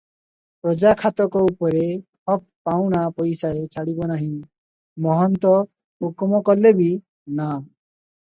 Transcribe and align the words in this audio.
ପ୍ରଜା 0.67 0.93
ଖାତକ 1.01 1.41
ଉପରେ 1.49 1.83
ହକ 2.31 2.69
ପାଉଣା 2.69 3.01
ପଇସାଏ 3.19 3.61
ଛାଡିବ 3.77 4.09
ନାହିଁ, 4.13 4.31
ମହନ୍ତ 5.09 5.53
ହୁକୁମ 6.07 6.41
କଲେ 6.51 6.75
ବି, 6.81 6.91
ନା। 7.43 7.53